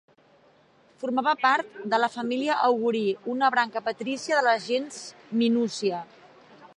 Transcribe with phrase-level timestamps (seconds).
[1.03, 3.03] Formava part de la família Augurí,
[3.35, 5.01] una branca patrícia de la gens
[5.43, 6.05] Minúcia.